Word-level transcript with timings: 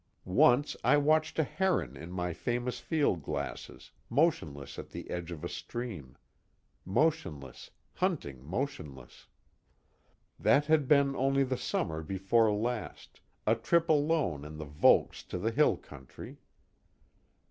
Once 0.25 0.75
I 0.83 0.97
watched 0.97 1.37
a 1.37 1.43
heron 1.43 1.95
in 1.95 2.11
my 2.11 2.33
famous 2.33 2.79
field 2.79 3.21
glasses, 3.21 3.91
motionless 4.09 4.79
at 4.79 4.89
the 4.89 5.07
edge 5.11 5.29
of 5.31 5.43
a 5.43 5.47
stream. 5.47 6.17
Motionless, 6.83 7.69
hunting 7.93 8.43
motionless. 8.43 9.27
That 10.39 10.65
had 10.65 10.87
been 10.87 11.15
only 11.15 11.43
the 11.43 11.55
summer 11.55 12.01
before 12.01 12.51
last, 12.51 13.21
a 13.45 13.53
trip 13.53 13.89
alone 13.89 14.43
in 14.43 14.57
the 14.57 14.65
Volks 14.65 15.21
to 15.25 15.37
the 15.37 15.51
hill 15.51 15.77
country. 15.77 16.37